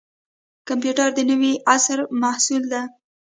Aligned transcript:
کمپیوټر 0.67 1.09
د 1.13 1.19
نوي 1.31 1.53
عصر 1.73 1.97
محصول 2.21 2.63
دی 2.71 2.81